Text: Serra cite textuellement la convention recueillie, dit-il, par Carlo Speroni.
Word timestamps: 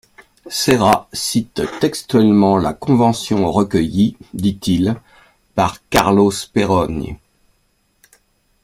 Serra 0.49 1.07
cite 1.13 1.61
textuellement 1.79 2.57
la 2.57 2.73
convention 2.73 3.51
recueillie, 3.51 4.17
dit-il, 4.33 4.95
par 5.53 5.87
Carlo 5.89 6.31
Speroni. 6.31 7.17